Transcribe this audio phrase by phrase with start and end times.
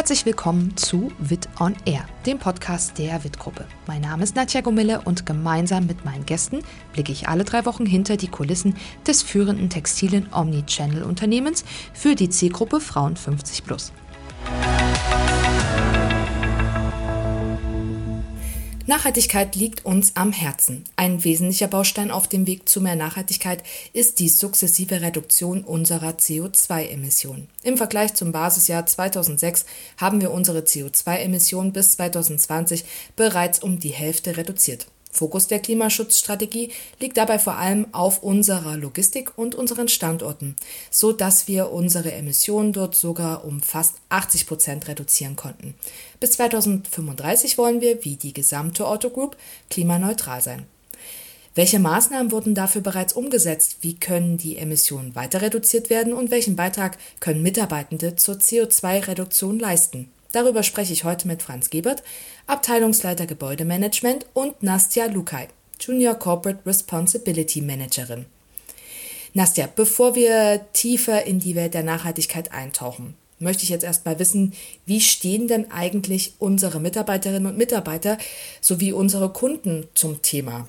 [0.00, 3.66] Herzlich willkommen zu Wit on Air, dem Podcast der Wit-Gruppe.
[3.86, 6.60] Mein Name ist Nadja Gomille und gemeinsam mit meinen Gästen
[6.94, 8.76] blicke ich alle drei Wochen hinter die Kulissen
[9.06, 13.92] des führenden textilen Omnichannel-Unternehmens für die Zielgruppe Frauen 50 plus.
[18.90, 20.82] Nachhaltigkeit liegt uns am Herzen.
[20.96, 23.62] Ein wesentlicher Baustein auf dem Weg zu mehr Nachhaltigkeit
[23.92, 27.46] ist die sukzessive Reduktion unserer CO2-Emissionen.
[27.62, 29.64] Im Vergleich zum Basisjahr 2006
[29.96, 32.84] haben wir unsere CO2-Emissionen bis 2020
[33.14, 34.88] bereits um die Hälfte reduziert.
[35.10, 40.56] Fokus der Klimaschutzstrategie liegt dabei vor allem auf unserer Logistik und unseren Standorten,
[40.90, 45.74] so dass wir unsere Emissionen dort sogar um fast 80 Prozent reduzieren konnten.
[46.20, 49.36] Bis 2035 wollen wir, wie die gesamte Otto Group,
[49.68, 50.66] klimaneutral sein.
[51.56, 53.78] Welche Maßnahmen wurden dafür bereits umgesetzt?
[53.80, 60.10] Wie können die Emissionen weiter reduziert werden und welchen Beitrag können Mitarbeitende zur CO2-Reduktion leisten?
[60.32, 62.02] Darüber spreche ich heute mit Franz Gebert,
[62.46, 65.48] Abteilungsleiter Gebäudemanagement und Nastja Lukai,
[65.80, 68.26] Junior Corporate Responsibility Managerin.
[69.34, 74.52] Nastja, bevor wir tiefer in die Welt der Nachhaltigkeit eintauchen, möchte ich jetzt erstmal wissen,
[74.86, 78.18] wie stehen denn eigentlich unsere Mitarbeiterinnen und Mitarbeiter
[78.60, 80.68] sowie unsere Kunden zum Thema?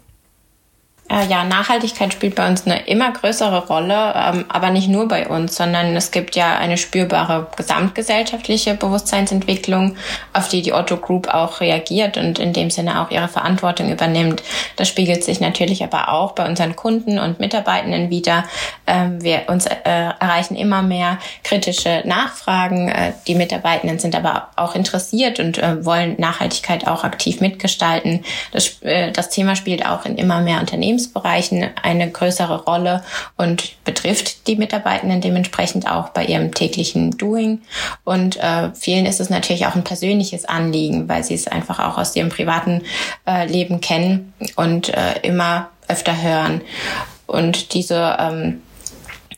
[1.12, 5.28] Äh, ja, Nachhaltigkeit spielt bei uns eine immer größere Rolle, ähm, aber nicht nur bei
[5.28, 9.98] uns, sondern es gibt ja eine spürbare gesamtgesellschaftliche Bewusstseinsentwicklung,
[10.32, 14.42] auf die die Otto Group auch reagiert und in dem Sinne auch ihre Verantwortung übernimmt.
[14.78, 18.46] Das spiegelt sich natürlich aber auch bei unseren Kunden und Mitarbeitenden wieder.
[18.88, 22.88] Ähm, wir uns äh, erreichen immer mehr kritische Nachfragen.
[22.88, 28.24] Äh, die Mitarbeitenden sind aber auch interessiert und wollen Nachhaltigkeit auch aktiv mitgestalten.
[28.52, 33.04] Das, das Thema spielt auch in immer mehr Unternehmen Lebensbereichen eine größere Rolle
[33.38, 37.62] und betrifft die Mitarbeitenden dementsprechend auch bei ihrem täglichen Doing.
[38.04, 41.98] Und äh, vielen ist es natürlich auch ein persönliches Anliegen, weil sie es einfach auch
[41.98, 42.84] aus ihrem privaten
[43.26, 46.62] äh, Leben kennen und äh, immer öfter hören.
[47.26, 48.62] Und diese ähm,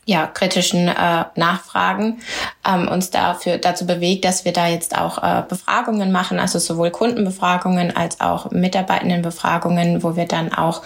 [0.06, 2.20] ja, kritischen äh, Nachfragen
[2.66, 6.90] ähm, uns dafür dazu bewegt, dass wir da jetzt auch äh, Befragungen machen, also sowohl
[6.90, 10.82] Kundenbefragungen als auch Mitarbeitendenbefragungen, wo wir dann auch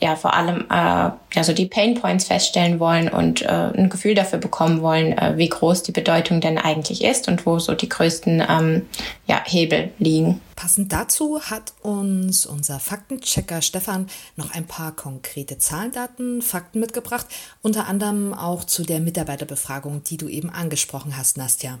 [0.00, 4.14] ja vor allem äh, ja so die Pain Points feststellen wollen und äh, ein Gefühl
[4.14, 7.88] dafür bekommen wollen, äh, wie groß die Bedeutung denn eigentlich ist und wo so die
[7.88, 8.86] größten ähm,
[9.26, 10.40] ja, Hebel liegen.
[10.56, 17.26] Passend dazu hat uns unser Faktenchecker Stefan noch ein paar konkrete Zahlen, Daten, Fakten mitgebracht,
[17.62, 21.78] unter anderem auch zu der Mitarbeiterbefragung, die du eben angesprochen hast, Nastja.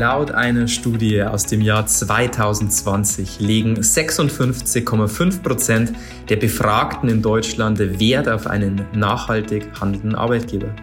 [0.00, 5.92] Laut einer Studie aus dem Jahr 2020 legen 56,5 Prozent
[6.30, 10.74] der Befragten in Deutschland Wert auf einen nachhaltig handelnden Arbeitgeber.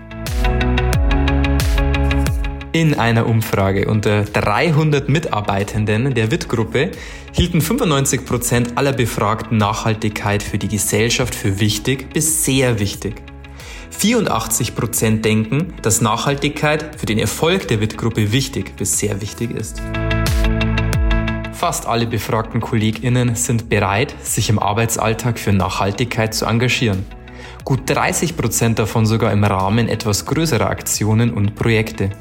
[2.74, 6.92] In einer Umfrage unter 300 Mitarbeitenden der WIT-Gruppe
[7.32, 13.16] hielten 95 Prozent aller Befragten Nachhaltigkeit für die Gesellschaft für wichtig bis sehr wichtig.
[13.92, 19.82] 84 Prozent denken, dass Nachhaltigkeit für den Erfolg der WIT-Gruppe wichtig bis sehr wichtig ist.
[21.54, 27.04] Fast alle befragten KollegInnen sind bereit, sich im Arbeitsalltag für Nachhaltigkeit zu engagieren.
[27.64, 32.12] Gut 30 Prozent davon sogar im Rahmen etwas größerer Aktionen und Projekte.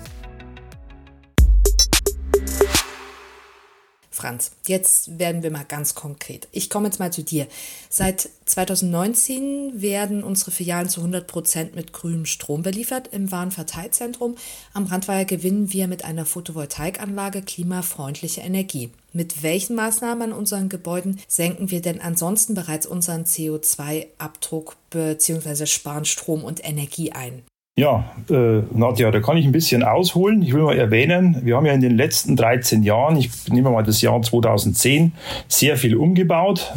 [4.26, 6.48] Franz, jetzt werden wir mal ganz konkret.
[6.50, 7.46] Ich komme jetzt mal zu dir.
[7.88, 14.34] Seit 2019 werden unsere Filialen zu 100 Prozent mit grünem Strom beliefert im Warenverteilzentrum.
[14.72, 18.90] Am Randweier gewinnen wir mit einer Photovoltaikanlage klimafreundliche Energie.
[19.12, 25.66] Mit welchen Maßnahmen an unseren Gebäuden senken wir denn ansonsten bereits unseren CO2-Abdruck bzw.
[25.66, 27.44] sparen Strom und Energie ein?
[27.78, 30.40] Ja, äh, Nadja, da kann ich ein bisschen ausholen.
[30.40, 33.82] Ich will mal erwähnen, wir haben ja in den letzten 13 Jahren, ich nehme mal
[33.82, 35.12] das Jahr 2010,
[35.46, 36.72] sehr viel umgebaut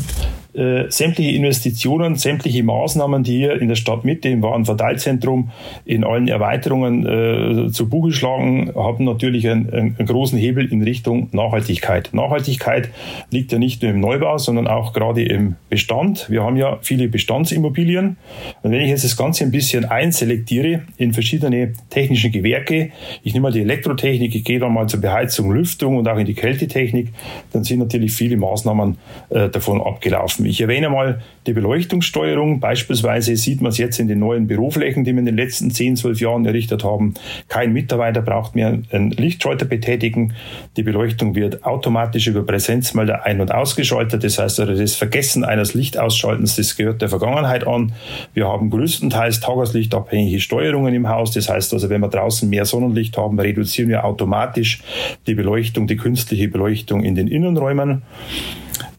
[0.59, 5.51] äh, sämtliche Investitionen, sämtliche Maßnahmen, die hier in der Stadtmitte im Warenverteilzentrum
[5.85, 11.29] in allen Erweiterungen äh, zu Buche schlagen, haben natürlich einen, einen, großen Hebel in Richtung
[11.31, 12.09] Nachhaltigkeit.
[12.11, 12.89] Nachhaltigkeit
[13.31, 16.29] liegt ja nicht nur im Neubau, sondern auch gerade im Bestand.
[16.29, 18.17] Wir haben ja viele Bestandsimmobilien.
[18.61, 22.91] Und wenn ich jetzt das Ganze ein bisschen einselektiere in verschiedene technische Gewerke,
[23.23, 26.25] ich nehme mal die Elektrotechnik, ich gehe dann mal zur Beheizung, Lüftung und auch in
[26.25, 27.13] die Kältetechnik,
[27.53, 28.97] dann sind natürlich viele Maßnahmen
[29.29, 30.48] äh, davon abgelaufen.
[30.49, 32.59] Ich erwähne mal die Beleuchtungssteuerung.
[32.59, 35.95] Beispielsweise sieht man es jetzt in den neuen Büroflächen, die wir in den letzten 10,
[35.95, 37.13] 12 Jahren errichtet haben.
[37.49, 40.33] Kein Mitarbeiter braucht mehr einen Lichtschalter betätigen.
[40.75, 44.23] Die Beleuchtung wird automatisch über Präsenzmelder ein- und ausgeschaltet.
[44.23, 47.91] Das heißt, also das Vergessen eines Lichtausschaltens, das gehört der Vergangenheit an.
[48.33, 51.29] Wir haben größtenteils tageslichtabhängige Steuerungen im Haus.
[51.29, 54.81] Das heißt also, wenn wir draußen mehr Sonnenlicht haben, reduzieren wir automatisch
[55.27, 58.01] die Beleuchtung, die künstliche Beleuchtung in den Innenräumen.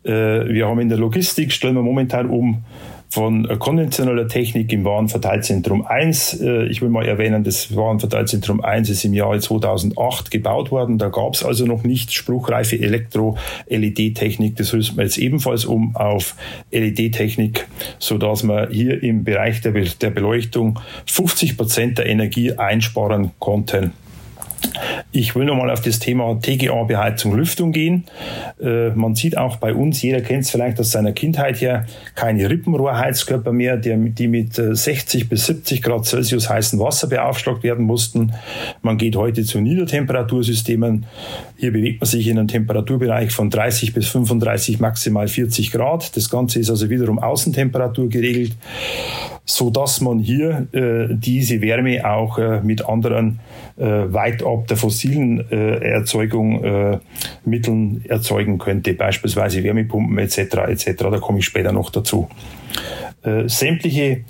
[0.04, 2.64] Äh, wir haben in der Logistik, stellen wir momentan um
[3.10, 6.40] von konventioneller Technik im Warenverteilzentrum 1.
[6.40, 10.96] Äh, ich will mal erwähnen, das Warenverteilzentrum 1 ist im Jahre 2008 gebaut worden.
[10.96, 14.54] Da gab es also noch nicht spruchreife Elektro-LED-Technik.
[14.56, 16.36] Das rüsten wir jetzt ebenfalls um auf
[16.70, 17.66] LED-Technik,
[17.98, 19.72] sodass wir hier im Bereich der,
[20.10, 23.92] Beleuchtung 50 Prozent der Energie einsparen konnten.
[25.12, 28.04] Ich will nochmal auf das Thema TGA-Beheizung, Lüftung gehen.
[28.60, 32.48] Äh, man sieht auch bei uns, jeder kennt es vielleicht aus seiner Kindheit her, keine
[32.48, 37.84] Rippenrohrheizkörper mehr, die, die mit 60 äh, bis 70 Grad Celsius heißen Wasser beaufschlagt werden
[37.84, 38.32] mussten.
[38.82, 41.06] Man geht heute zu Niedertemperatursystemen.
[41.56, 46.16] Hier bewegt man sich in einem Temperaturbereich von 30 bis 35, maximal 40 Grad.
[46.16, 48.52] Das Ganze ist also wiederum Außentemperatur geregelt
[49.56, 53.40] so dass man hier äh, diese Wärme auch äh, mit anderen
[53.76, 56.98] äh, weit ab der fossilen äh, Erzeugung äh,
[57.44, 60.38] Mitteln erzeugen könnte, beispielsweise Wärmepumpen etc.
[60.68, 60.92] etc.
[60.98, 62.28] Da komme ich später noch dazu.
[63.22, 64.24] Äh, sämtliche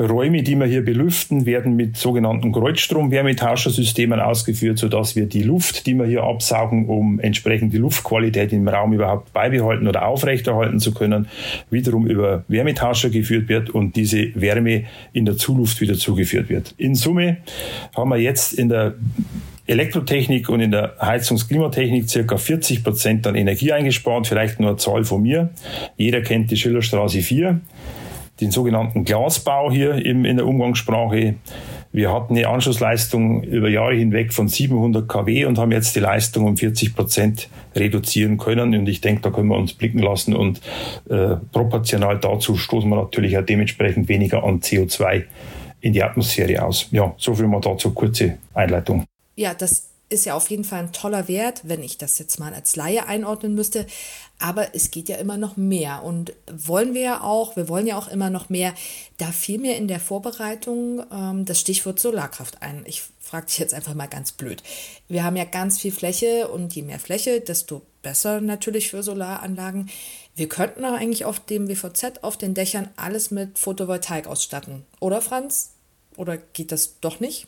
[0.00, 5.94] Räume, die wir hier belüften, werden mit sogenannten Kreuzstrom-Wärmetauschsystemen ausgeführt, sodass wir die Luft, die
[5.94, 11.28] wir hier absaugen, um entsprechend die Luftqualität im Raum überhaupt beibehalten oder aufrechterhalten zu können,
[11.68, 16.74] wiederum über Wärmetauscher geführt wird und diese Wärme in der Zuluft wieder zugeführt wird.
[16.78, 17.36] In Summe
[17.94, 18.94] haben wir jetzt in der
[19.66, 24.26] Elektrotechnik und in der Heizungsklimatechnik circa 40 Prozent an Energie eingespart.
[24.26, 25.50] Vielleicht nur eine Zahl von mir.
[25.98, 27.60] Jeder kennt die Schillerstraße 4
[28.40, 31.34] den sogenannten Glasbau hier im, in der Umgangssprache.
[31.92, 36.44] Wir hatten eine Anschlussleistung über Jahre hinweg von 700 kW und haben jetzt die Leistung
[36.46, 38.74] um 40 Prozent reduzieren können.
[38.74, 40.60] Und ich denke, da können wir uns blicken lassen und
[41.08, 45.24] äh, proportional dazu stoßen wir natürlich auch dementsprechend weniger an CO2
[45.80, 46.88] in die Atmosphäre aus.
[46.92, 49.04] Ja, so viel mal dazu, kurze Einleitung.
[49.34, 52.52] Ja, das ist ja auf jeden Fall ein toller Wert, wenn ich das jetzt mal
[52.52, 53.86] als Laie einordnen müsste.
[54.38, 57.96] Aber es geht ja immer noch mehr und wollen wir ja auch, wir wollen ja
[57.96, 58.74] auch immer noch mehr.
[59.18, 62.82] Da fiel mir in der Vorbereitung ähm, das Stichwort Solarkraft ein.
[62.86, 64.62] Ich frage dich jetzt einfach mal ganz blöd.
[65.08, 69.90] Wir haben ja ganz viel Fläche und je mehr Fläche, desto besser natürlich für Solaranlagen.
[70.34, 74.84] Wir könnten auch eigentlich auf dem WVZ auf den Dächern alles mit Photovoltaik ausstatten.
[74.98, 75.74] Oder Franz?
[76.16, 77.46] Oder geht das doch nicht?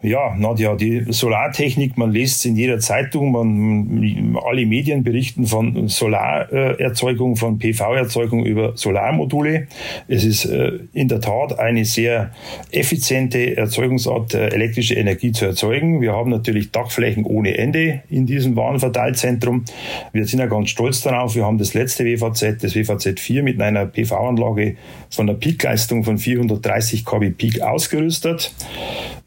[0.00, 5.88] Ja, Nadja, die Solartechnik, man liest es in jeder Zeitung, man, alle Medien berichten von
[5.88, 9.66] Solarerzeugung, von PV-Erzeugung über Solarmodule.
[10.06, 12.30] Es ist äh, in der Tat eine sehr
[12.70, 16.00] effiziente Erzeugungsart, äh, elektrische Energie zu erzeugen.
[16.00, 19.64] Wir haben natürlich Dachflächen ohne Ende in diesem Warenverteilzentrum.
[20.12, 21.34] Wir sind ja ganz stolz darauf.
[21.34, 24.76] Wir haben das letzte WVZ, das WVZ 4, mit einer PV-Anlage
[25.10, 28.54] von einer Peakleistung von 430 kW Peak ausgerüstet.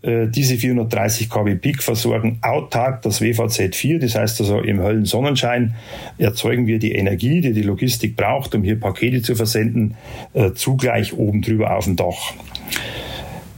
[0.04, 4.00] Äh, diese 430 kW Peak versorgen autark das WVZ 4.
[4.00, 5.76] Das heißt also im hellen Sonnenschein
[6.18, 9.96] erzeugen wir die Energie, die die Logistik braucht, um hier Pakete zu versenden,
[10.34, 12.34] äh, zugleich oben drüber auf dem Dach.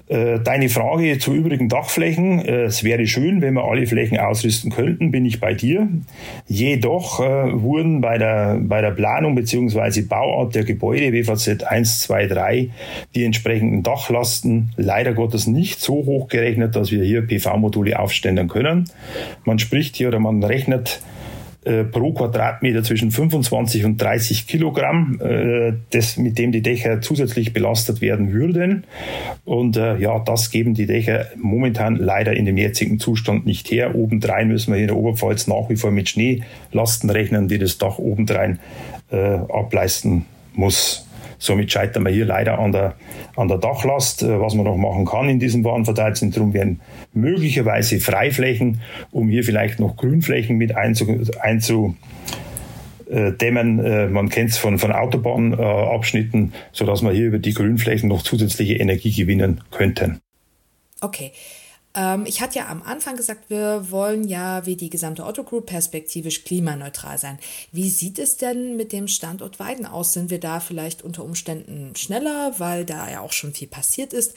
[0.09, 2.39] Äh, deine Frage zu übrigen Dachflächen.
[2.39, 5.87] Äh, es wäre schön, wenn wir alle Flächen ausrüsten könnten, bin ich bei dir.
[6.45, 10.01] Jedoch äh, wurden bei der, bei der Planung bzw.
[10.01, 12.69] Bauart der Gebäude WVZ 1, 2, 3
[13.15, 18.89] die entsprechenden Dachlasten leider Gottes nicht so hoch gerechnet, dass wir hier PV-Module aufstellen können.
[19.45, 21.01] Man spricht hier oder man rechnet
[21.65, 27.53] äh, pro Quadratmeter zwischen 25 und 30 Kilogramm, äh, das, mit dem die Dächer zusätzlich
[27.53, 28.85] belastet werden würden.
[29.45, 33.95] Und äh, ja, das geben die Dächer momentan leider in dem jetzigen Zustand nicht her.
[33.95, 37.97] Obendrein müssen wir in der Oberpfalz nach wie vor mit Schneelasten rechnen, die das Dach
[37.97, 38.59] obendrein
[39.11, 41.07] äh, ableisten muss.
[41.43, 42.95] Somit scheitern wir hier leider an der,
[43.35, 44.23] an der Dachlast.
[44.23, 46.79] Äh, was man noch machen kann in diesem Warenverteilzentrum wären
[47.13, 48.79] möglicherweise Freiflächen,
[49.11, 51.95] um hier vielleicht noch Grünflächen mit einzu, einzu
[53.09, 53.79] dämmen.
[53.83, 58.75] Äh, man kennt es von, von Autobahnabschnitten, sodass wir hier über die Grünflächen noch zusätzliche
[58.75, 60.21] Energie gewinnen könnten.
[61.01, 61.31] Okay.
[61.95, 65.67] Ähm, ich hatte ja am Anfang gesagt, wir wollen ja wie die gesamte Otto Group
[65.67, 67.37] perspektivisch klimaneutral sein.
[67.71, 70.13] Wie sieht es denn mit dem Standort Weiden aus?
[70.13, 74.35] Sind wir da vielleicht unter Umständen schneller, weil da ja auch schon viel passiert ist?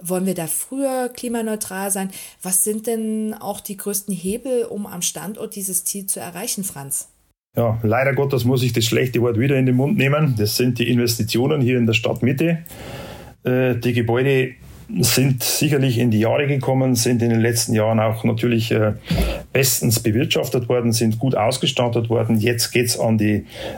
[0.00, 2.10] Wollen wir da früher klimaneutral sein?
[2.40, 7.08] Was sind denn auch die größten Hebel, um am Standort dieses Ziel zu erreichen, Franz?
[7.56, 10.36] Ja, leider Gottes muss ich das schlechte Wort wieder in den Mund nehmen.
[10.36, 12.58] Das sind die Investitionen hier in der Stadtmitte.
[13.42, 14.54] Äh, die Gebäude
[15.00, 18.92] sind sicherlich in die Jahre gekommen, sind in den letzten Jahren auch natürlich äh,
[19.52, 22.38] bestens bewirtschaftet worden, sind gut ausgestattet worden.
[22.38, 23.20] Jetzt geht es an,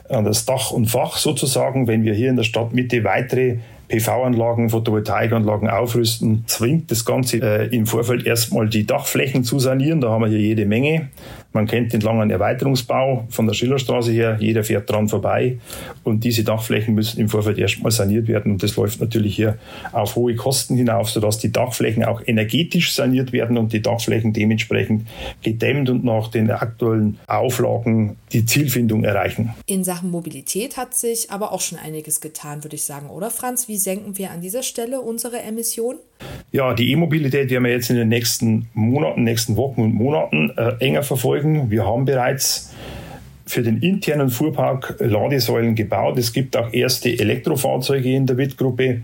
[0.09, 1.89] an das Dach und Fach sozusagen.
[1.89, 3.57] Wenn wir hier in der Stadtmitte weitere
[3.89, 10.01] PV-Anlagen, Photovoltaikanlagen aufrüsten, zwingt das Ganze äh, im Vorfeld erstmal die Dachflächen zu sanieren.
[10.01, 11.09] Da haben wir hier jede Menge.
[11.53, 14.37] Man kennt den langen Erweiterungsbau von der Schillerstraße her.
[14.41, 15.59] Jeder fährt dran vorbei.
[16.05, 18.53] Und diese Dachflächen müssen im Vorfeld erstmal saniert werden.
[18.53, 19.59] Und das läuft natürlich hier
[19.93, 25.09] auf hohe Kosten hinauf, sodass die Dachflächen auch energetisch saniert werden und die Dachflächen dementsprechend
[25.43, 29.55] gedämmt und nach den aktuellen Auflagen die Zielfindung erreichen.
[29.67, 33.67] In Sachen Mobilität hat sich aber auch schon einiges getan, würde ich sagen, oder Franz?
[33.67, 35.99] Wie senken wir an dieser Stelle unsere Emissionen?
[36.53, 40.73] Ja, die E-Mobilität werden wir jetzt in den nächsten Monaten, nächsten Wochen und Monaten äh,
[40.81, 41.71] enger verfolgen.
[41.71, 42.75] Wir haben bereits
[43.47, 46.19] für den internen Fuhrpark Ladesäulen gebaut.
[46.19, 49.03] Es gibt auch erste Elektrofahrzeuge in der WIT-Gruppe.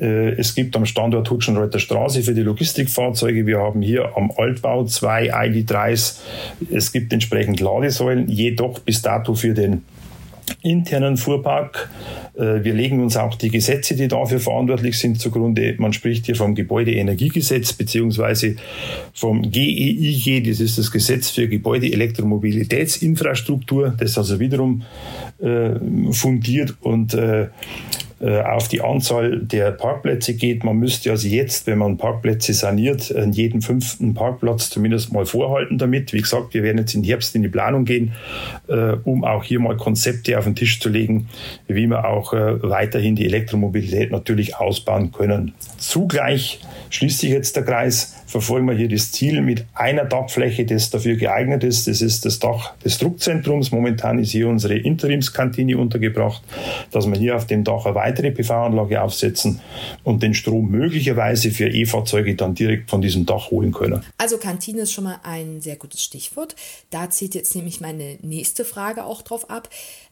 [0.00, 3.46] Äh, es gibt am Standort Hutschenreuther Straße für die Logistikfahrzeuge.
[3.46, 6.20] Wir haben hier am Altbau zwei ID3s.
[6.70, 9.84] Es gibt entsprechend Ladesäulen, jedoch bis dato für den
[10.62, 11.88] internen Fuhrpark.
[12.34, 15.74] Äh, wir legen uns auch die Gesetze, die dafür verantwortlich sind, zugrunde.
[15.78, 18.56] Man spricht hier vom Gebäudeenergiegesetz beziehungsweise
[19.14, 24.82] vom GEIG, das ist das Gesetz für Gebäudeelektromobilitätsinfrastruktur, das also wiederum
[25.40, 25.70] äh,
[26.12, 27.46] fundiert und äh,
[28.20, 30.64] äh, auf die Anzahl der Parkplätze geht.
[30.64, 36.12] Man müsste also jetzt, wenn man Parkplätze saniert, jeden fünften Parkplatz zumindest mal vorhalten damit.
[36.12, 38.12] Wie gesagt, wir werden jetzt im Herbst in die Planung gehen,
[38.68, 41.28] äh, um auch hier mal Konzepte auf den Tisch zu legen,
[41.66, 45.54] wie wir auch äh, weiterhin die Elektromobilität natürlich ausbauen können.
[45.76, 46.60] Zugleich
[46.90, 51.16] schließt sich jetzt der Kreis, verfolgen wir hier das Ziel mit einer Dachfläche, das dafür
[51.16, 51.88] geeignet ist.
[51.88, 53.72] Das ist das Dach des Druckzentrums.
[53.72, 56.42] Momentan ist hier unsere Interimskantine untergebracht,
[56.90, 59.60] dass wir hier auf dem Dach eine weitere PV-Anlage aufsetzen
[60.04, 64.04] und den Strom möglicherweise für E-Fahrzeuge dann direkt von diesem Dach holen können.
[64.18, 66.54] Also Kantine ist schon mal ein sehr gutes Stichwort.
[66.90, 69.70] Da zieht jetzt nämlich meine nächste Frage auch drauf ab.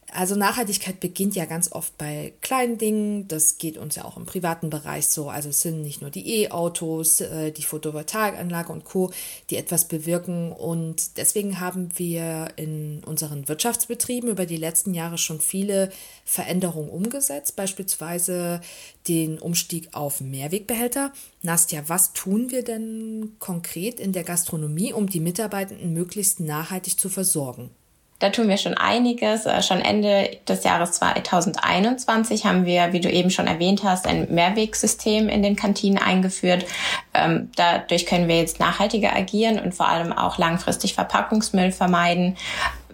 [0.09, 3.27] Also Nachhaltigkeit beginnt ja ganz oft bei kleinen Dingen.
[3.27, 5.29] Das geht uns ja auch im privaten Bereich so.
[5.29, 9.11] Also es sind nicht nur die E-Autos, äh, die Photovoltaikanlage und Co,
[9.49, 10.53] die etwas bewirken.
[10.53, 15.91] Und deswegen haben wir in unseren Wirtschaftsbetrieben über die letzten Jahre schon viele
[16.23, 17.57] Veränderungen umgesetzt.
[17.57, 18.61] Beispielsweise
[19.09, 21.11] den Umstieg auf Mehrwegbehälter.
[21.41, 27.09] Nastja, was tun wir denn konkret in der Gastronomie, um die Mitarbeitenden möglichst nachhaltig zu
[27.09, 27.71] versorgen?
[28.19, 29.45] Da tun wir schon einiges.
[29.45, 34.27] Äh, schon Ende des Jahres 2021 haben wir, wie du eben schon erwähnt hast, ein
[34.33, 36.65] Mehrwegsystem in den Kantinen eingeführt.
[37.13, 42.37] Ähm, dadurch können wir jetzt nachhaltiger agieren und vor allem auch langfristig Verpackungsmüll vermeiden.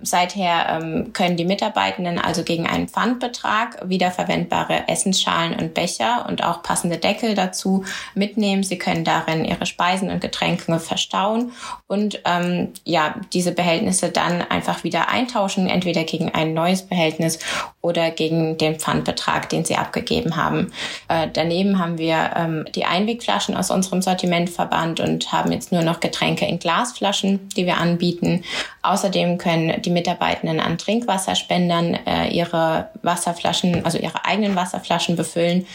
[0.03, 6.63] Seither ähm, können die Mitarbeitenden also gegen einen Pfandbetrag wiederverwendbare Essensschalen und Becher und auch
[6.63, 7.83] passende Deckel dazu
[8.13, 8.63] mitnehmen.
[8.63, 11.51] Sie können darin ihre Speisen und Getränke verstauen
[11.87, 17.39] und ähm, ja diese Behältnisse dann einfach wieder eintauschen, entweder gegen ein neues Behältnis
[17.81, 20.71] oder gegen den Pfandbetrag, den sie abgegeben haben.
[21.09, 25.81] Äh, daneben haben wir ähm, die Einwegflaschen aus unserem Sortiment verbannt und haben jetzt nur
[25.81, 28.43] noch Getränke in Glasflaschen, die wir anbieten.
[28.83, 35.65] Außerdem können die Mitarbeitenden an Trinkwasserspendern äh, ihre Wasserflaschen, also ihre eigenen Wasserflaschen befüllen.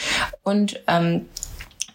[0.42, 1.26] Und ähm,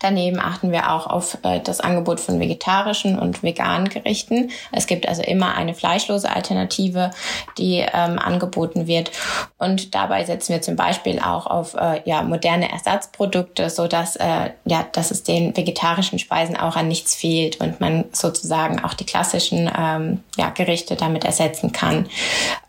[0.03, 4.51] Daneben achten wir auch auf äh, das Angebot von vegetarischen und veganen Gerichten.
[4.73, 7.11] Es gibt also immer eine fleischlose Alternative,
[7.57, 9.11] die ähm, angeboten wird.
[9.59, 14.49] Und dabei setzen wir zum Beispiel auch auf äh, ja, moderne Ersatzprodukte, so dass äh,
[14.65, 19.05] ja, dass es den vegetarischen Speisen auch an nichts fehlt und man sozusagen auch die
[19.05, 22.09] klassischen ähm, ja, Gerichte damit ersetzen kann.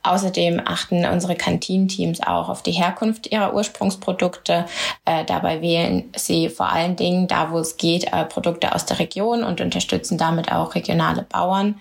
[0.05, 4.67] Außerdem achten unsere Kantinenteams auch auf die Herkunft ihrer Ursprungsprodukte.
[5.07, 8.99] Äh, dabei wählen sie vor allen Dingen, da wo es geht, äh, Produkte aus der
[8.99, 11.81] Region und unterstützen damit auch regionale Bauern.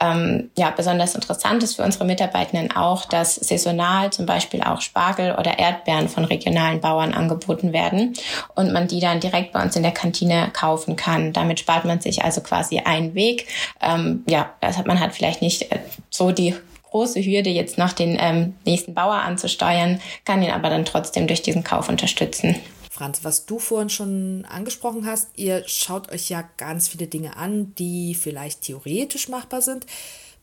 [0.00, 5.34] Ähm, ja, besonders interessant ist für unsere Mitarbeitenden auch, dass saisonal zum Beispiel auch Spargel
[5.38, 8.14] oder Erdbeeren von regionalen Bauern angeboten werden
[8.54, 11.32] und man die dann direkt bei uns in der Kantine kaufen kann.
[11.32, 13.46] Damit spart man sich also quasi einen Weg.
[13.80, 15.78] Ähm, ja, das hat man hat vielleicht nicht äh,
[16.10, 16.54] so die
[16.94, 21.42] große Hürde, jetzt noch den ähm, nächsten Bauer anzusteuern, kann ihn aber dann trotzdem durch
[21.42, 22.54] diesen Kauf unterstützen.
[22.94, 27.74] Franz, was du vorhin schon angesprochen hast, ihr schaut euch ja ganz viele Dinge an,
[27.74, 29.84] die vielleicht theoretisch machbar sind,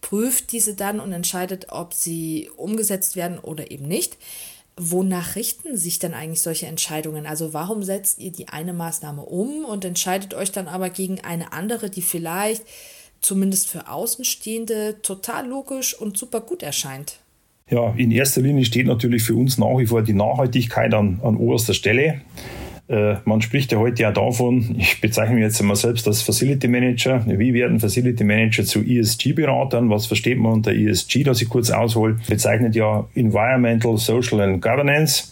[0.01, 4.17] prüft diese dann und entscheidet, ob sie umgesetzt werden oder eben nicht.
[4.75, 7.25] Wonach richten sich denn eigentlich solche Entscheidungen?
[7.25, 11.53] Also warum setzt ihr die eine Maßnahme um und entscheidet euch dann aber gegen eine
[11.53, 12.65] andere, die vielleicht
[13.21, 17.19] zumindest für Außenstehende total logisch und super gut erscheint.
[17.71, 21.37] Ja, in erster Linie steht natürlich für uns nach wie vor die Nachhaltigkeit an, an
[21.37, 22.19] oberster Stelle.
[22.89, 26.67] Äh, man spricht ja heute ja davon, ich bezeichne mich jetzt einmal selbst als Facility
[26.67, 27.23] Manager.
[27.25, 29.89] Wie werden Facility Manager zu ESG-Beratern?
[29.89, 32.17] Was versteht man unter ESG, dass ich kurz aushole?
[32.27, 35.31] Bezeichnet ja Environmental, Social and Governance.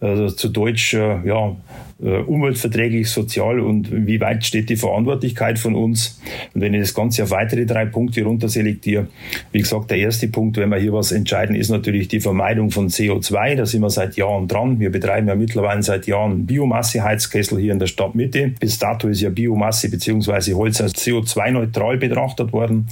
[0.00, 1.54] Also zu Deutsch, äh, ja,
[1.98, 6.20] umweltverträglich, sozial und wie weit steht die Verantwortlichkeit von uns.
[6.52, 9.08] Und wenn ich das Ganze auf weitere drei Punkte runterselektiere,
[9.52, 12.88] wie gesagt, der erste Punkt, wenn wir hier was entscheiden, ist natürlich die Vermeidung von
[12.88, 13.54] CO2.
[13.54, 14.80] Da sind wir seit Jahren dran.
[14.80, 18.52] Wir betreiben ja mittlerweile seit Jahren Biomasse-Heizkessel hier in der Stadtmitte.
[18.58, 20.54] Bis dato ist ja Biomasse bzw.
[20.54, 22.88] Holz als CO2-neutral betrachtet worden.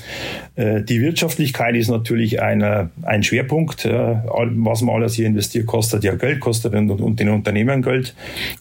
[0.55, 3.85] Äh, die Wirtschaftlichkeit ist natürlich eine, ein Schwerpunkt.
[3.85, 4.17] Äh,
[4.55, 8.15] was man alles hier investiert, kostet ja Geld, kostet und den Unternehmen Geld.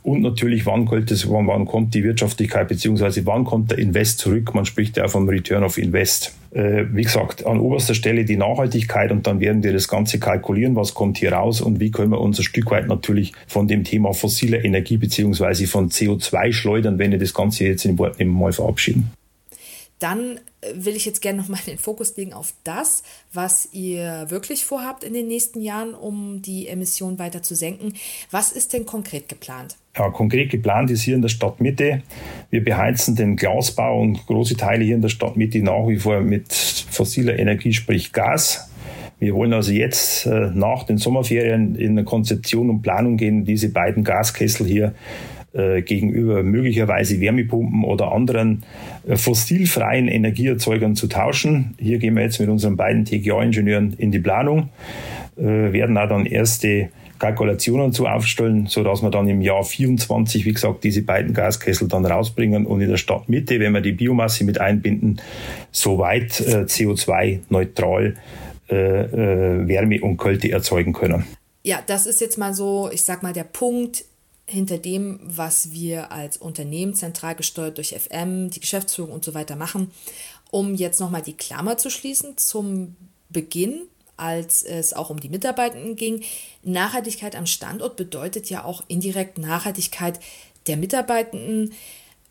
[0.04, 4.54] Und natürlich, wann, das, wann, wann kommt die Wirtschaftlichkeit beziehungsweise wann kommt der Invest zurück.
[4.54, 6.34] Man spricht ja vom Return of Invest.
[6.52, 10.76] Äh, wie gesagt, an oberster Stelle die Nachhaltigkeit und dann werden wir das Ganze kalkulieren,
[10.76, 13.84] was kommt hier raus und wie können wir uns ein Stück weit natürlich von dem
[13.84, 18.32] Thema fossiler Energie beziehungsweise von CO2 schleudern, wenn wir das Ganze jetzt in Wort nehmen,
[18.32, 19.12] mal verabschieden.
[20.00, 20.40] Dann
[20.74, 25.14] will ich jetzt gerne nochmal den Fokus legen auf das, was ihr wirklich vorhabt in
[25.14, 27.94] den nächsten Jahren, um die Emissionen weiter zu senken.
[28.32, 29.78] Was ist denn konkret geplant?
[29.98, 32.02] Ja, konkret geplant ist hier in der Stadtmitte.
[32.50, 36.54] Wir beheizen den Glasbau und große Teile hier in der Stadtmitte nach wie vor mit
[36.54, 38.72] fossiler Energie, sprich Gas.
[39.20, 43.70] Wir wollen also jetzt äh, nach den Sommerferien in eine Konzeption und Planung gehen, diese
[43.70, 44.96] beiden Gaskessel hier
[45.54, 48.64] äh, gegenüber möglicherweise Wärmepumpen oder anderen
[49.06, 51.76] äh, fossilfreien Energieerzeugern zu tauschen.
[51.78, 54.70] Hier gehen wir jetzt mit unseren beiden TGA-Ingenieuren in die Planung,
[55.38, 56.90] äh, werden auch dann erste
[57.22, 61.88] Kalkulationen zu aufstellen, so dass wir dann im Jahr 24, wie gesagt, diese beiden Gaskessel
[61.88, 65.22] dann rausbringen und in der Stadtmitte, wenn wir die Biomasse mit einbinden,
[65.72, 68.16] soweit äh, CO2-neutral
[68.70, 71.26] äh, äh, Wärme und Kälte erzeugen können.
[71.62, 74.04] Ja, das ist jetzt mal so, ich sag mal, der Punkt,
[74.48, 79.56] hinter dem, was wir als Unternehmen zentral gesteuert durch FM, die Geschäftsführung und so weiter
[79.56, 79.92] machen.
[80.50, 82.98] Um jetzt nochmal die Klammer zu schließen zum
[83.30, 83.84] Beginn,
[84.22, 86.24] als es auch um die Mitarbeitenden ging.
[86.64, 90.20] Nachhaltigkeit am Standort bedeutet ja auch indirekt Nachhaltigkeit
[90.68, 91.74] der Mitarbeitenden.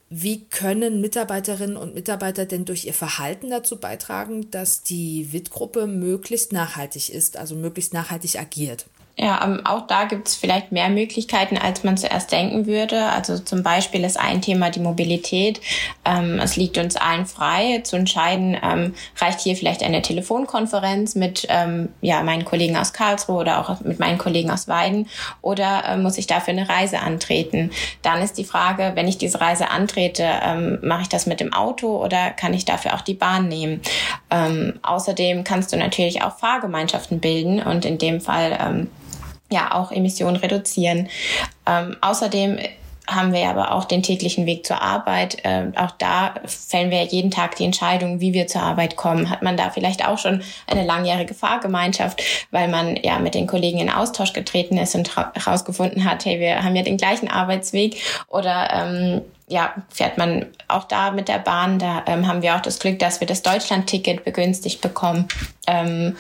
[0.09, 6.53] Wie können Mitarbeiterinnen und Mitarbeiter denn durch ihr Verhalten dazu beitragen, dass die WIT-Gruppe möglichst
[6.53, 8.87] nachhaltig ist, also möglichst nachhaltig agiert?
[9.23, 13.05] Ja, ähm, auch da gibt es vielleicht mehr Möglichkeiten, als man zuerst denken würde.
[13.05, 15.61] Also zum Beispiel ist ein Thema die Mobilität.
[16.07, 21.47] Ähm, es liegt uns allen frei zu entscheiden, ähm, reicht hier vielleicht eine Telefonkonferenz mit
[21.51, 25.07] ähm, ja, meinen Kollegen aus Karlsruhe oder auch mit meinen Kollegen aus Weiden
[25.43, 27.73] oder äh, muss ich dafür eine Reise antreten?
[28.01, 31.53] Dann ist die Frage, wenn ich diese Reise antrete, ähm, mache ich das mit dem
[31.53, 33.83] Auto oder kann ich dafür auch die Bahn nehmen?
[34.83, 38.89] Außerdem kannst du natürlich auch Fahrgemeinschaften bilden und in dem Fall
[39.51, 41.09] ja auch Emissionen reduzieren.
[41.67, 42.59] Ähm, außerdem
[43.11, 45.39] haben wir aber auch den täglichen Weg zur Arbeit.
[45.45, 49.31] Ähm, auch da fällen wir jeden Tag die Entscheidung, wie wir zur Arbeit kommen.
[49.31, 53.79] Hat man da vielleicht auch schon eine langjährige Fahrgemeinschaft, weil man ja mit den Kollegen
[53.79, 58.71] in Austausch getreten ist und herausgefunden hat, hey, wir haben ja den gleichen Arbeitsweg oder
[58.73, 61.81] ähm, ja, fährt man auch da mit der Bahn.
[61.81, 65.27] Da ähm, haben wir auch das Glück, dass wir das Deutschland-Ticket begünstigt bekommen.
[65.67, 66.17] Ähm,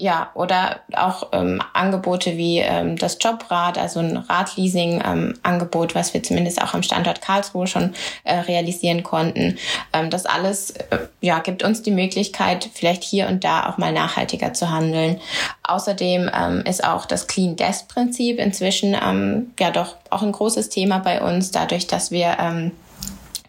[0.00, 6.22] ja, oder auch ähm, Angebote wie ähm, das Jobrad, also ein Radleasing-Angebot, ähm, was wir
[6.22, 7.92] zumindest auch am Standort Karlsruhe schon
[8.24, 9.58] äh, realisieren konnten.
[9.92, 13.92] Ähm, das alles äh, ja, gibt uns die Möglichkeit, vielleicht hier und da auch mal
[13.92, 15.20] nachhaltiger zu handeln.
[15.64, 20.70] Außerdem ähm, ist auch das Clean Desk Prinzip inzwischen ähm, ja doch auch ein großes
[20.70, 22.72] Thema bei uns, dadurch, dass wir ähm,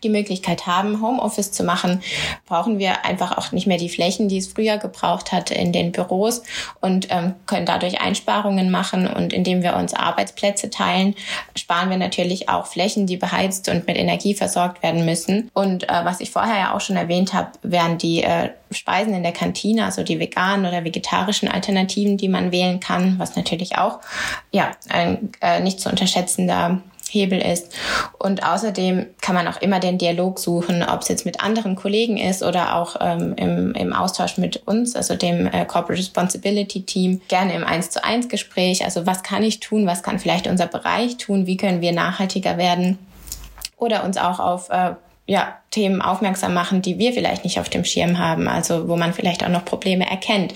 [0.03, 2.01] die Möglichkeit haben, Homeoffice zu machen,
[2.45, 5.91] brauchen wir einfach auch nicht mehr die Flächen, die es früher gebraucht hat in den
[5.91, 6.43] Büros
[6.79, 9.07] und ähm, können dadurch Einsparungen machen.
[9.07, 11.15] Und indem wir uns Arbeitsplätze teilen,
[11.55, 15.49] sparen wir natürlich auch Flächen, die beheizt und mit Energie versorgt werden müssen.
[15.53, 19.23] Und äh, was ich vorher ja auch schon erwähnt habe, wären die äh, Speisen in
[19.23, 23.99] der Kantine, also die veganen oder vegetarischen Alternativen, die man wählen kann, was natürlich auch
[24.51, 26.81] ja ein äh, nicht zu unterschätzender
[27.12, 27.74] Hebel ist.
[28.17, 32.17] Und außerdem kann man auch immer den Dialog suchen, ob es jetzt mit anderen Kollegen
[32.17, 37.21] ist oder auch ähm, im, im Austausch mit uns, also dem äh, Corporate Responsibility Team,
[37.28, 38.86] gerne im 1 zu 1 Gespräch.
[38.86, 42.58] Also was kann ich tun, was kann vielleicht unser Bereich tun, wie können wir nachhaltiger
[42.58, 42.97] werden
[43.78, 44.93] oder uns auch auf äh,
[45.28, 49.13] ja, Themen aufmerksam machen, die wir vielleicht nicht auf dem Schirm haben, also wo man
[49.13, 50.53] vielleicht auch noch Probleme erkennt.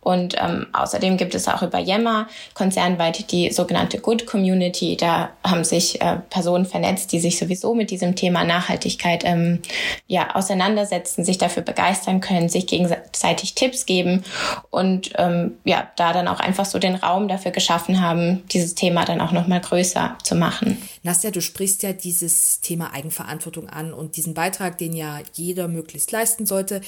[0.00, 4.96] Und ähm, außerdem gibt es auch über Yammer konzernweit die sogenannte Good Community.
[4.96, 9.58] Da haben sich äh, Personen vernetzt, die sich sowieso mit diesem Thema Nachhaltigkeit ähm,
[10.06, 14.22] ja auseinandersetzen, sich dafür begeistern können, sich gegenseitig Tipps geben
[14.70, 19.04] und ähm, ja da dann auch einfach so den Raum dafür geschaffen haben, dieses Thema
[19.04, 20.80] dann auch noch mal größer zu machen.
[21.02, 25.68] Nastja, du sprichst ja dieses Thema Eigenverantwortung an und diesen Beitrag Beitrag, den ja jeder
[25.68, 26.82] möglichst leisten sollte.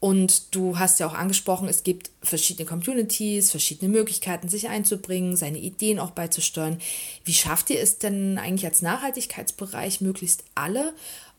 [0.00, 5.58] Und du hast ja auch angesprochen, es gibt verschiedene Communities, verschiedene Möglichkeiten, sich einzubringen, seine
[5.58, 6.78] Ideen auch beizusteuern.
[7.24, 10.92] Wie schafft ihr es denn eigentlich als Nachhaltigkeitsbereich möglichst alle?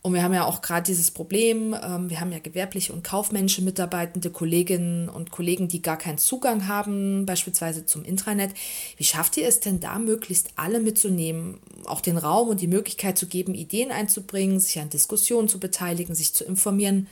[0.05, 3.63] Und wir haben ja auch gerade dieses Problem, ähm, wir haben ja gewerbliche und kaufmännische
[3.63, 8.51] Mitarbeitende, Kolleginnen und Kollegen, die gar keinen Zugang haben, beispielsweise zum Intranet.
[8.97, 13.17] Wie schafft ihr es denn da, möglichst alle mitzunehmen, auch den Raum und die Möglichkeit
[13.17, 17.07] zu geben, Ideen einzubringen, sich an Diskussionen zu beteiligen, sich zu informieren?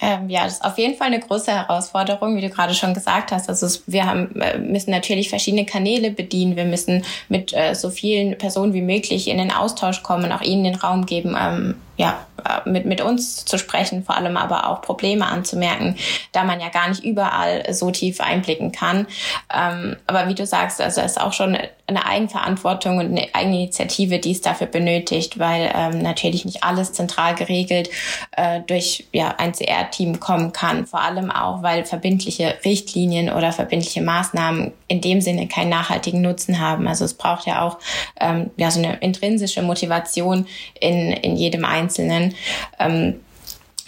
[0.00, 3.30] Ähm, ja, das ist auf jeden Fall eine große Herausforderung, wie du gerade schon gesagt
[3.30, 3.48] hast.
[3.48, 6.56] Also es, wir haben, äh, müssen natürlich verschiedene Kanäle bedienen.
[6.56, 10.64] Wir müssen mit äh, so vielen Personen wie möglich in den Austausch kommen, auch ihnen
[10.64, 14.82] den Raum geben, ähm, ja, äh, mit, mit uns zu sprechen, vor allem aber auch
[14.82, 15.96] Probleme anzumerken,
[16.32, 19.06] da man ja gar nicht überall so tief einblicken kann.
[19.54, 24.18] Ähm, aber wie du sagst, also es ist auch schon eine Eigenverantwortung und eine Eigeninitiative,
[24.18, 27.90] die es dafür benötigt, weil ähm, natürlich nicht alles zentral geregelt
[28.36, 30.86] äh, durch ja, ein CR-Team kommen kann.
[30.86, 36.60] Vor allem auch, weil verbindliche Richtlinien oder verbindliche Maßnahmen in dem Sinne keinen nachhaltigen Nutzen
[36.60, 36.88] haben.
[36.88, 37.78] Also es braucht ja auch
[38.20, 40.46] ähm, ja, so eine intrinsische Motivation
[40.80, 41.81] in, in jedem Einzelnen.
[42.78, 43.20] Ähm,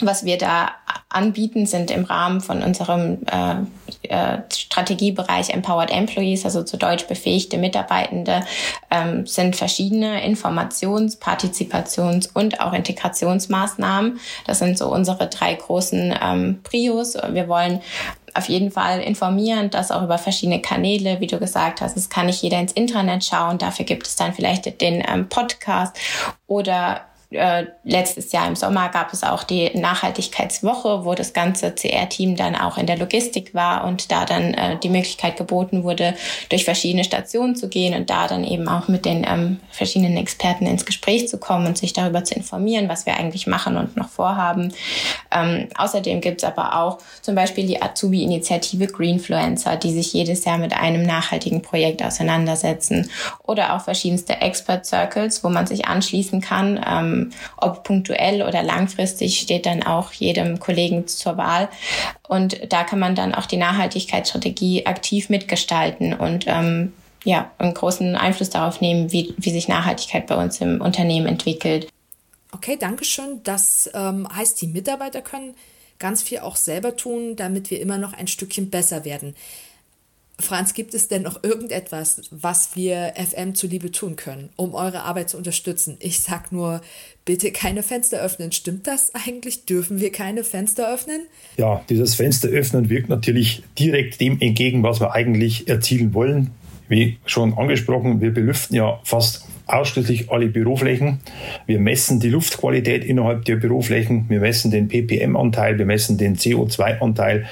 [0.01, 0.71] was wir da
[1.07, 7.57] anbieten, sind im Rahmen von unserem äh, äh, Strategiebereich Empowered Employees, also zu Deutsch befähigte
[7.57, 8.41] Mitarbeitende,
[8.91, 14.19] ähm, sind verschiedene Informations-, Partizipations- und auch Integrationsmaßnahmen.
[14.45, 17.15] Das sind so unsere drei großen ähm, Prios.
[17.31, 17.81] Wir wollen
[18.33, 21.95] auf jeden Fall informieren, das auch über verschiedene Kanäle, wie du gesagt hast.
[21.95, 23.57] Es kann nicht jeder ins Internet schauen.
[23.57, 25.97] Dafür gibt es dann vielleicht den ähm, Podcast
[26.47, 32.35] oder äh, letztes Jahr im Sommer gab es auch die Nachhaltigkeitswoche, wo das ganze CR-Team
[32.35, 36.15] dann auch in der Logistik war und da dann äh, die Möglichkeit geboten wurde,
[36.49, 40.65] durch verschiedene Stationen zu gehen und da dann eben auch mit den ähm, verschiedenen Experten
[40.65, 44.09] ins Gespräch zu kommen und sich darüber zu informieren, was wir eigentlich machen und noch
[44.09, 44.73] vorhaben.
[45.31, 50.57] Ähm, außerdem gibt es aber auch zum Beispiel die Azubi-Initiative Greenfluencer, die sich jedes Jahr
[50.57, 53.09] mit einem nachhaltigen Projekt auseinandersetzen
[53.43, 56.79] oder auch verschiedenste Expert Circles, wo man sich anschließen kann.
[56.87, 61.69] Ähm, ähm, ob punktuell oder langfristig steht dann auch jedem Kollegen zur Wahl.
[62.27, 68.15] Und da kann man dann auch die Nachhaltigkeitsstrategie aktiv mitgestalten und ähm, ja, einen großen
[68.15, 71.87] Einfluss darauf nehmen, wie, wie sich Nachhaltigkeit bei uns im Unternehmen entwickelt.
[72.51, 73.41] Okay, danke schön.
[73.43, 75.55] Das ähm, heißt, die Mitarbeiter können
[75.97, 79.35] ganz viel auch selber tun, damit wir immer noch ein Stückchen besser werden.
[80.37, 85.29] Franz, gibt es denn noch irgendetwas, was wir FM zuliebe tun können, um eure Arbeit
[85.29, 85.95] zu unterstützen?
[85.99, 86.81] Ich sag nur,
[87.23, 88.51] bitte keine Fenster öffnen.
[88.51, 89.65] Stimmt das eigentlich?
[89.65, 91.21] Dürfen wir keine Fenster öffnen?
[91.57, 96.51] Ja, dieses Fenster öffnen wirkt natürlich direkt dem entgegen, was wir eigentlich erzielen wollen.
[96.89, 101.19] Wie schon angesprochen, wir belüften ja fast ausschließlich alle Büroflächen.
[101.65, 107.45] Wir messen die Luftqualität innerhalb der Büroflächen, wir messen den ppm-Anteil, wir messen den CO2-Anteil,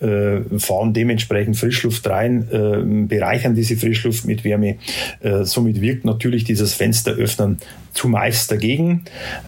[0.00, 4.76] äh, fahren dementsprechend Frischluft rein, äh, bereichern diese Frischluft mit Wärme.
[5.20, 7.58] Äh, somit wirkt natürlich dieses Fensteröffnen
[7.92, 9.04] zumeist dagegen.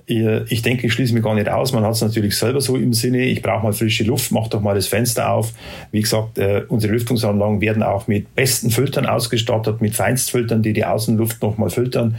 [0.07, 1.73] Ich denke, ich schließe mich gar nicht aus.
[1.73, 4.61] Man hat es natürlich selber so im Sinne, ich brauche mal frische Luft, mach doch
[4.61, 5.53] mal das Fenster auf.
[5.91, 10.85] Wie gesagt, äh, unsere Lüftungsanlagen werden auch mit besten Filtern ausgestattet, mit Feinstfiltern, die die
[10.85, 12.12] Außenluft nochmal filtern.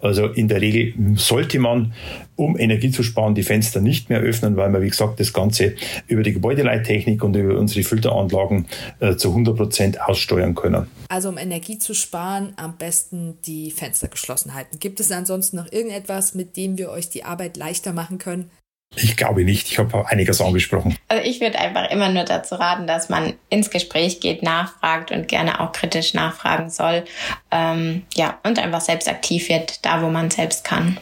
[0.00, 1.92] Also in der Regel sollte man,
[2.36, 5.74] um Energie zu sparen, die Fenster nicht mehr öffnen, weil man, wie gesagt, das Ganze
[6.06, 8.66] über die Gebäudeleittechnik und über unsere Filteranlagen
[9.00, 10.86] äh, zu 100 Prozent aussteuern können.
[11.08, 14.78] Also um Energie zu sparen, am besten die Fenster geschlossen halten.
[14.78, 18.50] Gibt es ansonsten noch irgendetwas, mit dem wir euch die Arbeit leichter machen können?
[18.96, 19.68] Ich glaube nicht.
[19.68, 20.96] Ich habe einiges angesprochen.
[21.08, 25.28] Also ich würde einfach immer nur dazu raten, dass man ins Gespräch geht, nachfragt und
[25.28, 27.04] gerne auch kritisch nachfragen soll.
[27.50, 30.98] Ähm, ja, und einfach selbst aktiv wird, da wo man selbst kann.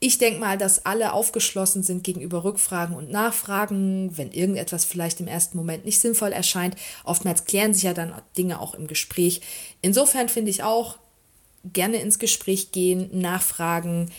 [0.00, 5.26] Ich denke mal, dass alle aufgeschlossen sind gegenüber Rückfragen und Nachfragen, wenn irgendetwas vielleicht im
[5.26, 6.76] ersten Moment nicht sinnvoll erscheint.
[7.04, 9.40] Oftmals klären sich ja dann Dinge auch im Gespräch.
[9.82, 10.98] Insofern finde ich auch,
[11.64, 14.10] gerne ins Gespräch gehen, nachfragen.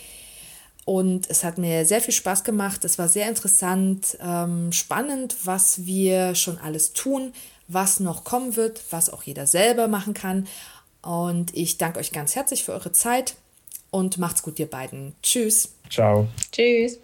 [0.90, 2.84] Und es hat mir sehr viel Spaß gemacht.
[2.84, 7.32] Es war sehr interessant, ähm, spannend, was wir schon alles tun,
[7.68, 10.48] was noch kommen wird, was auch jeder selber machen kann.
[11.00, 13.36] Und ich danke euch ganz herzlich für eure Zeit
[13.92, 15.14] und macht's gut, ihr beiden.
[15.22, 15.76] Tschüss.
[15.88, 16.26] Ciao.
[16.50, 16.98] Tschüss.